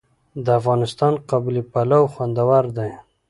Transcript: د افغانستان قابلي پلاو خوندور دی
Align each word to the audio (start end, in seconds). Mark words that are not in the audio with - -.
د 0.45 0.47
افغانستان 0.59 1.13
قابلي 1.29 1.63
پلاو 1.71 2.11
خوندور 2.13 2.63
دی 2.77 2.91